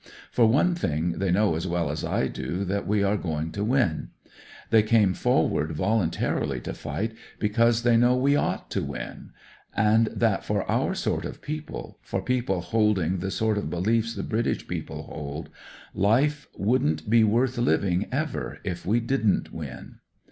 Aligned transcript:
For 0.31 0.47
one 0.47 0.73
thing, 0.73 1.19
they 1.19 1.29
know 1.29 1.53
as 1.55 1.67
well 1.67 1.91
as 1.91 2.03
I 2.03 2.27
do 2.27 2.65
that 2.65 2.87
we 2.87 3.03
are 3.03 3.15
going 3.15 3.51
to 3.51 3.63
win. 3.63 4.09
They 4.71 4.81
came 4.81 5.13
forward 5.13 5.69
volun 5.75 6.09
tarily 6.11 6.59
to 6.63 6.73
fight, 6.73 7.13
because 7.37 7.83
they 7.83 7.97
know 7.97 8.15
we 8.17 8.35
ought 8.35 8.71
to 8.71 8.83
win; 8.83 9.29
and 9.75 10.07
that 10.07 10.43
for 10.43 10.63
our 10.63 10.95
sort 10.95 11.23
of 11.23 11.39
people, 11.43 11.99
for 12.01 12.19
people 12.23 12.61
holding 12.61 13.19
the 13.19 13.29
sort 13.29 13.59
of 13.59 13.69
beliefs 13.69 14.15
the 14.15 14.23
British 14.23 14.67
people 14.67 15.03
hold, 15.03 15.49
life 15.93 16.47
wouldn't 16.57 17.07
be 17.07 17.23
worth 17.23 17.59
living, 17.59 18.07
ever, 18.11 18.57
if 18.63 18.83
we 18.87 18.99
didn't 19.01 19.53
win. 19.53 19.99